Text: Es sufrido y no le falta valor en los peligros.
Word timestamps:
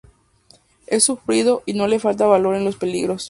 Es 0.87 1.03
sufrido 1.03 1.61
y 1.67 1.73
no 1.75 1.85
le 1.85 1.99
falta 1.99 2.25
valor 2.25 2.55
en 2.55 2.65
los 2.65 2.75
peligros. 2.75 3.19